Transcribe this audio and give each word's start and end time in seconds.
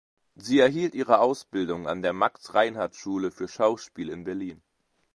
Sie 0.35 0.57
erhielt 0.57 0.95
ihre 0.95 1.19
Ausbildung 1.19 1.87
an 1.87 2.01
der 2.01 2.11
Max-Reinhardt-Schule 2.11 3.29
für 3.29 3.47
Schauspiel 3.47 4.09
in 4.09 4.23
Berlin. 4.23 4.63